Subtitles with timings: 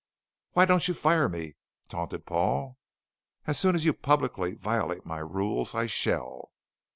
[0.53, 1.57] "Why don't you fire me?"
[1.87, 2.79] taunted Paul.
[3.45, 6.51] "As soon as you publicly violate my rules, I shall."